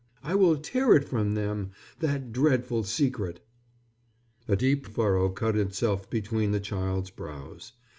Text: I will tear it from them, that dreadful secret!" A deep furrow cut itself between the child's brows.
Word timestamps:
I 0.23 0.33
will 0.33 0.57
tear 0.57 0.95
it 0.95 1.03
from 1.07 1.35
them, 1.35 1.73
that 1.99 2.31
dreadful 2.31 2.83
secret!" 2.85 3.39
A 4.47 4.55
deep 4.55 4.87
furrow 4.87 5.29
cut 5.29 5.55
itself 5.55 6.09
between 6.09 6.53
the 6.53 6.59
child's 6.59 7.11
brows. 7.11 7.73